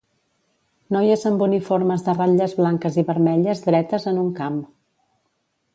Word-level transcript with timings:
Noies 0.95 1.25
amb 1.31 1.43
uniformes 1.47 2.07
de 2.07 2.15
ratlles 2.17 2.57
blanques 2.61 2.99
i 3.03 3.07
vermelles 3.13 3.65
dretes 3.69 4.09
en 4.13 4.23
un 4.23 4.37
camp. 4.41 4.59